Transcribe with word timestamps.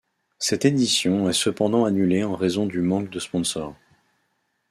Cette 0.39 0.65
édition 0.65 1.29
est 1.29 1.33
cependant 1.33 1.85
annulée 1.85 2.23
en 2.23 2.35
raison 2.35 2.65
du 2.65 2.81
manque 2.81 3.11
de 3.11 3.19
sponsors. 3.19 3.75